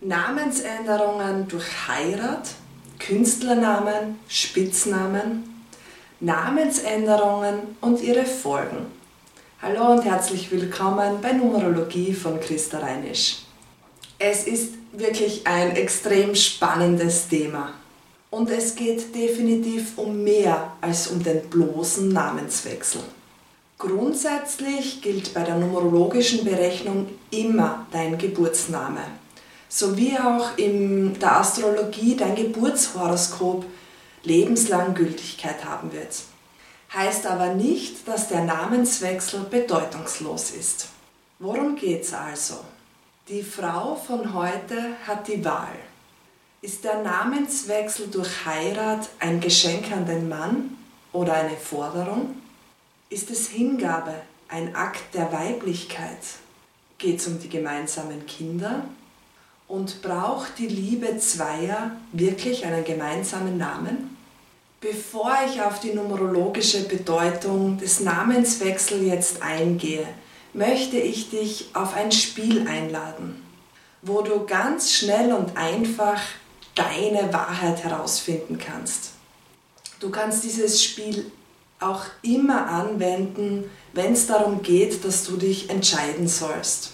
[0.00, 2.50] Namensänderungen durch Heirat,
[3.00, 5.64] Künstlernamen, Spitznamen,
[6.20, 8.86] Namensänderungen und ihre Folgen.
[9.60, 13.38] Hallo und herzlich willkommen bei Numerologie von Christa Reinisch.
[14.20, 17.72] Es ist wirklich ein extrem spannendes Thema
[18.30, 23.00] und es geht definitiv um mehr als um den bloßen Namenswechsel.
[23.78, 29.02] Grundsätzlich gilt bei der numerologischen Berechnung immer dein Geburtsname
[29.68, 33.66] sowie auch in der Astrologie dein Geburtshoroskop
[34.22, 36.22] lebenslang Gültigkeit haben wird.
[36.94, 40.88] Heißt aber nicht, dass der Namenswechsel bedeutungslos ist.
[41.38, 42.56] Worum geht's also?
[43.28, 45.76] Die Frau von heute hat die Wahl.
[46.62, 50.78] Ist der Namenswechsel durch Heirat ein Geschenk an den Mann
[51.12, 52.36] oder eine Forderung?
[53.10, 54.14] Ist es Hingabe,
[54.48, 56.18] ein Akt der Weiblichkeit?
[56.96, 58.84] Geht es um die gemeinsamen Kinder
[59.68, 64.16] und braucht die Liebe zweier wirklich einen gemeinsamen Namen?
[64.80, 70.06] Bevor ich auf die numerologische Bedeutung des Namenswechsels jetzt eingehe,
[70.54, 73.42] möchte ich dich auf ein Spiel einladen,
[74.02, 76.20] wo du ganz schnell und einfach
[76.74, 79.10] deine Wahrheit herausfinden kannst.
[80.00, 81.30] Du kannst dieses Spiel
[81.80, 86.92] auch immer anwenden, wenn es darum geht, dass du dich entscheiden sollst.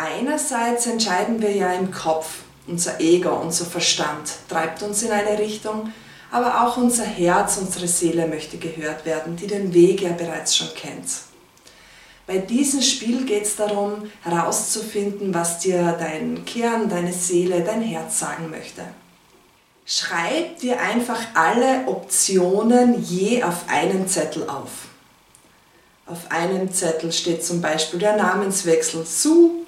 [0.00, 5.92] Einerseits entscheiden wir ja im Kopf, unser Ego, unser Verstand treibt uns in eine Richtung,
[6.30, 10.72] aber auch unser Herz, unsere Seele möchte gehört werden, die den Weg ja bereits schon
[10.76, 11.08] kennt.
[12.28, 18.20] Bei diesem Spiel geht es darum, herauszufinden, was dir dein Kern, deine Seele, dein Herz
[18.20, 18.82] sagen möchte.
[19.84, 24.86] Schreib dir einfach alle Optionen je auf einen Zettel auf.
[26.06, 29.64] Auf einem Zettel steht zum Beispiel der Namenswechsel Su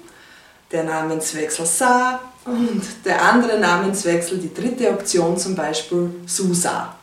[0.71, 6.95] der Namenswechsel Sa und der andere Namenswechsel, die dritte Option zum Beispiel Susa.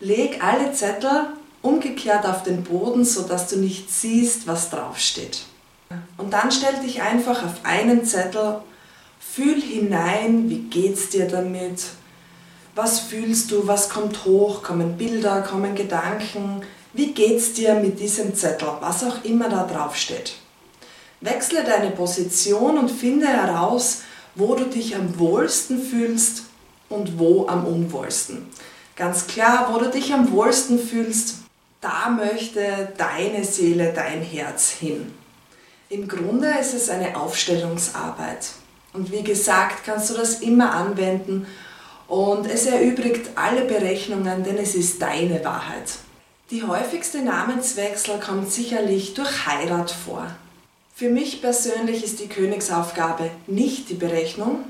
[0.00, 1.28] Leg alle Zettel
[1.62, 5.42] umgekehrt auf den Boden, sodass du nicht siehst, was draufsteht.
[6.16, 8.60] Und dann stell dich einfach auf einen Zettel,
[9.18, 11.84] fühl hinein, wie geht's dir damit?
[12.74, 13.66] Was fühlst du?
[13.66, 14.62] Was kommt hoch?
[14.62, 16.62] Kommen Bilder, kommen Gedanken?
[16.92, 18.68] Wie geht's dir mit diesem Zettel?
[18.80, 20.34] Was auch immer da draufsteht.
[21.26, 24.02] Wechsle deine Position und finde heraus,
[24.34, 26.44] wo du dich am wohlsten fühlst
[26.88, 28.46] und wo am unwohlsten.
[28.94, 31.38] Ganz klar, wo du dich am wohlsten fühlst,
[31.80, 35.12] da möchte deine Seele, dein Herz hin.
[35.88, 38.48] Im Grunde ist es eine Aufstellungsarbeit.
[38.92, 41.46] Und wie gesagt, kannst du das immer anwenden
[42.08, 45.98] und es erübrigt alle Berechnungen, denn es ist deine Wahrheit.
[46.50, 50.26] Die häufigste Namenswechsel kommt sicherlich durch Heirat vor.
[50.98, 54.64] Für mich persönlich ist die Königsaufgabe nicht die Berechnung,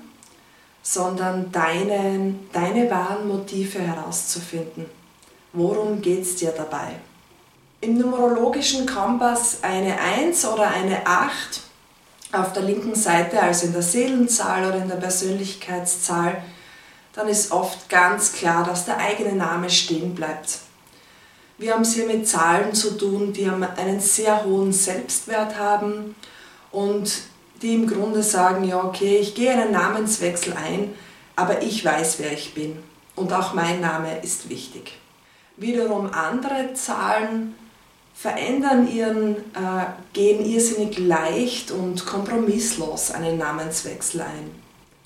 [0.82, 4.86] sondern deine, deine wahren Motive herauszufinden.
[5.52, 6.96] Worum geht es dir dabei?
[7.80, 11.60] Im numerologischen Kompass eine 1 oder eine 8
[12.32, 16.42] auf der linken Seite, also in der Seelenzahl oder in der Persönlichkeitszahl,
[17.12, 20.58] dann ist oft ganz klar, dass der eigene Name stehen bleibt.
[21.58, 26.14] Wir haben es hier mit Zahlen zu tun, die einen sehr hohen Selbstwert haben
[26.70, 27.22] und
[27.62, 30.92] die im Grunde sagen, ja okay, ich gehe einen Namenswechsel ein,
[31.34, 32.76] aber ich weiß, wer ich bin
[33.14, 34.98] und auch mein Name ist wichtig.
[35.56, 37.54] Wiederum andere Zahlen
[38.14, 44.50] verändern ihren, äh, gehen irrsinnig leicht und kompromisslos einen Namenswechsel ein.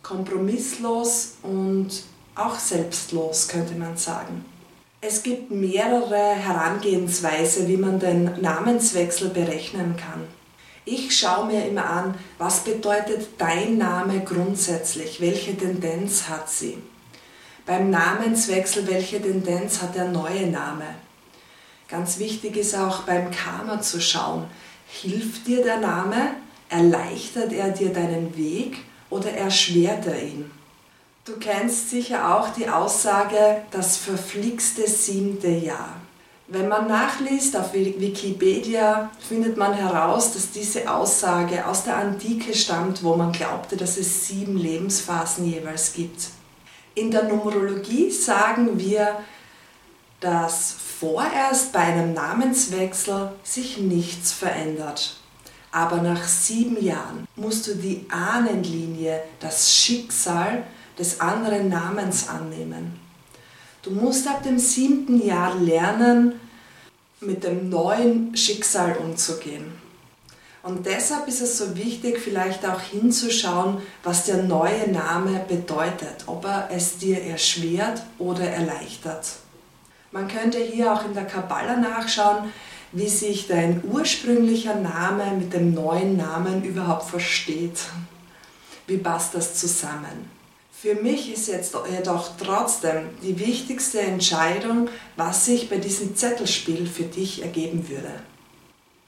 [0.02, 1.90] Kompromisslos und
[2.34, 4.44] auch selbstlos könnte man sagen.
[5.02, 10.24] Es gibt mehrere Herangehensweise, wie man den Namenswechsel berechnen kann.
[10.84, 16.76] Ich schaue mir immer an, was bedeutet dein Name grundsätzlich, welche Tendenz hat sie.
[17.64, 20.84] Beim Namenswechsel, welche Tendenz hat der neue Name.
[21.88, 24.44] Ganz wichtig ist auch beim Karma zu schauen,
[24.86, 26.34] hilft dir der Name,
[26.68, 28.76] erleichtert er dir deinen Weg
[29.08, 30.50] oder erschwert er ihn?
[31.26, 35.96] Du kennst sicher auch die Aussage, das verflixte siebte Jahr.
[36.48, 43.04] Wenn man nachliest auf Wikipedia, findet man heraus, dass diese Aussage aus der Antike stammt,
[43.04, 46.30] wo man glaubte, dass es sieben Lebensphasen jeweils gibt.
[46.94, 49.20] In der Numerologie sagen wir,
[50.20, 55.16] dass vorerst bei einem Namenswechsel sich nichts verändert.
[55.70, 60.64] Aber nach sieben Jahren musst du die Ahnenlinie, das Schicksal,
[61.00, 63.00] des anderen Namens annehmen.
[63.82, 66.38] Du musst ab dem siebten Jahr lernen,
[67.20, 69.72] mit dem neuen Schicksal umzugehen.
[70.62, 76.44] Und deshalb ist es so wichtig, vielleicht auch hinzuschauen, was der neue Name bedeutet, ob
[76.44, 79.26] er es dir erschwert oder erleichtert.
[80.12, 82.52] Man könnte hier auch in der Kabbala nachschauen,
[82.92, 87.78] wie sich dein ursprünglicher Name mit dem neuen Namen überhaupt versteht.
[88.86, 90.39] Wie passt das zusammen?
[90.80, 97.02] Für mich ist jetzt jedoch trotzdem die wichtigste Entscheidung, was sich bei diesem Zettelspiel für
[97.02, 98.10] dich ergeben würde.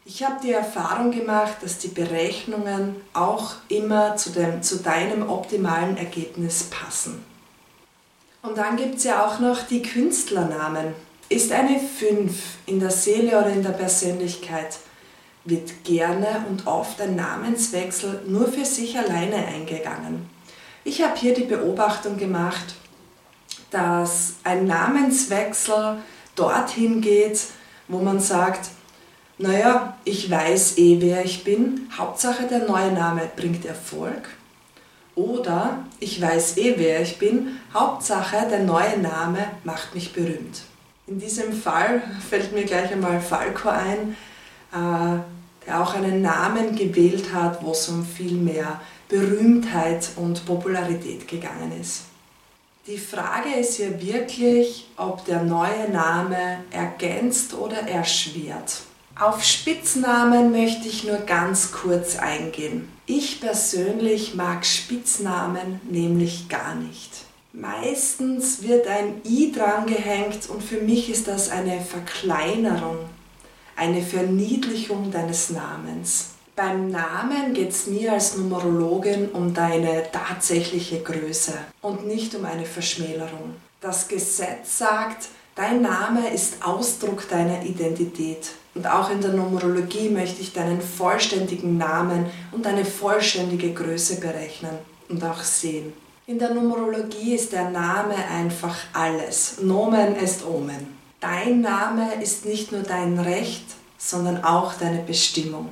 [0.04, 5.96] Ich habe die Erfahrung gemacht, dass die Berechnungen auch immer zu, dem, zu deinem optimalen
[5.96, 7.24] Ergebnis passen.
[8.42, 10.92] Und dann gibt es ja auch noch die Künstlernamen.
[11.30, 12.34] Ist eine 5
[12.66, 14.76] in der Seele oder in der Persönlichkeit,
[15.46, 20.28] wird gerne und oft ein Namenswechsel nur für sich alleine eingegangen.
[20.84, 22.75] Ich habe hier die Beobachtung gemacht,
[23.70, 25.99] dass ein Namenswechsel
[26.34, 27.40] dorthin geht,
[27.87, 28.70] wo man sagt,
[29.38, 34.29] naja, ich weiß eh, wer ich bin, Hauptsache der neue Name bringt Erfolg.
[35.14, 40.62] Oder ich weiß eh, wer ich bin, Hauptsache der neue Name macht mich berühmt.
[41.06, 44.17] In diesem Fall fällt mir gleich einmal Falco ein,
[44.73, 45.20] äh,
[45.67, 51.73] der auch einen Namen gewählt hat, wo es um viel mehr Berühmtheit und Popularität gegangen
[51.81, 52.03] ist.
[52.87, 58.81] Die Frage ist hier wirklich, ob der neue Name ergänzt oder erschwert.
[59.19, 62.88] Auf Spitznamen möchte ich nur ganz kurz eingehen.
[63.06, 67.11] Ich persönlich mag Spitznamen nämlich gar nicht.
[67.53, 72.97] Meistens wird ein i dran gehängt und für mich ist das eine Verkleinerung,
[73.76, 76.30] eine Verniedlichung deines Namens.
[76.54, 82.66] Beim Namen geht es mir als Numerologin um deine tatsächliche Größe und nicht um eine
[82.66, 83.56] Verschmälerung.
[83.80, 88.50] Das Gesetz sagt, dein Name ist Ausdruck deiner Identität.
[88.74, 94.78] Und auch in der Numerologie möchte ich deinen vollständigen Namen und deine vollständige Größe berechnen
[95.08, 95.92] und auch sehen.
[96.26, 99.58] In der Numerologie ist der Name einfach alles.
[99.60, 101.01] Nomen est Omen.
[101.22, 103.62] Dein Name ist nicht nur dein Recht,
[103.96, 105.69] sondern auch deine Bestimmung.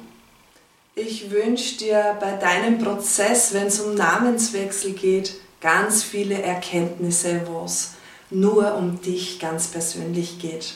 [0.94, 7.64] Ich wünsche dir bei deinem Prozess, wenn es um Namenswechsel geht, ganz viele Erkenntnisse, wo
[7.64, 7.94] es
[8.30, 10.74] nur um dich ganz persönlich geht.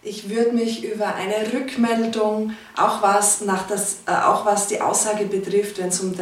[0.00, 5.26] Ich würde mich über eine Rückmeldung, auch was, nach das, äh, auch was die Aussage
[5.26, 6.14] betrifft, wenn es um,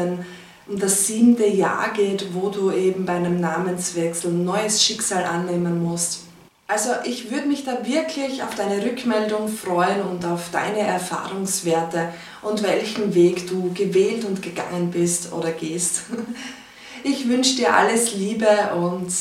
[0.66, 5.84] um das siebte Jahr geht, wo du eben bei einem Namenswechsel ein neues Schicksal annehmen
[5.84, 6.31] musst.
[6.72, 12.62] Also ich würde mich da wirklich auf deine Rückmeldung freuen und auf deine Erfahrungswerte und
[12.62, 16.02] welchen Weg du gewählt und gegangen bist oder gehst.
[17.04, 18.46] Ich wünsche dir alles Liebe
[18.76, 19.12] und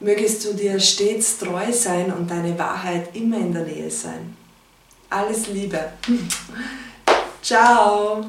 [0.00, 4.36] Mögest du dir stets treu sein und deine Wahrheit immer in der Nähe sein.
[5.10, 5.92] Alles Liebe.
[7.42, 8.24] Ciao.